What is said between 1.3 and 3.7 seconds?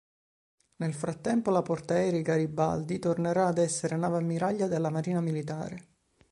la portaerei "Garibaldi" tornerà ad